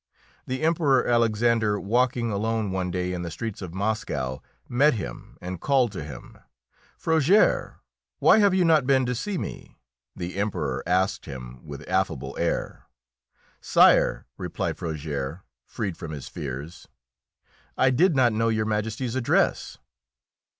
The 0.47 0.63
Emperor 0.63 1.07
Alexander, 1.07 1.79
walking 1.79 2.31
alone 2.31 2.71
one 2.71 2.89
day 2.89 3.13
in 3.13 3.21
the 3.21 3.29
streets 3.29 3.61
of 3.61 3.71
Moscow, 3.75 4.39
met 4.67 4.95
him 4.95 5.37
and 5.39 5.61
called 5.61 5.91
to 5.91 6.03
him. 6.03 6.39
"Frogères, 6.99 7.75
why 8.17 8.39
have 8.39 8.51
you 8.51 8.65
not 8.65 8.87
been 8.87 9.05
to 9.05 9.13
see 9.13 9.37
me?" 9.37 9.77
the 10.15 10.37
Emperor 10.37 10.81
asked 10.87 11.27
him 11.27 11.63
with 11.63 11.87
affable 11.87 12.35
air. 12.39 12.87
"Sire," 13.59 14.25
replied 14.37 14.77
Frogères, 14.79 15.41
freed 15.67 15.95
from 15.95 16.09
his 16.13 16.27
fears, 16.27 16.87
"I 17.77 17.91
did 17.91 18.15
not 18.15 18.33
know 18.33 18.49
Your 18.49 18.65
Majesty's 18.65 19.13
address." 19.13 19.77